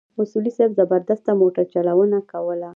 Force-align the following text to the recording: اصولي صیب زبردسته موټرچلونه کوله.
اصولي 0.21 0.51
صیب 0.57 0.71
زبردسته 0.79 1.31
موټرچلونه 1.41 2.17
کوله. 2.31 2.69